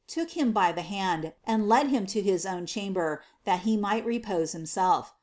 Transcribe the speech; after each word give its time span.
took 0.07 0.31
him 0.31 0.51
by 0.51 0.71
the 0.71 0.81
hand, 0.81 1.31
anil 1.47 1.67
led 1.67 1.87
him 1.89 2.07
lo 2.09 2.21
his 2.23 2.43
own 2.43 2.65
chdt 2.65 2.91
ber, 2.91 3.21
thi 3.45 3.57
ht 3.57 4.03
re[]ose 4.03 4.51
himself. 4.53 5.13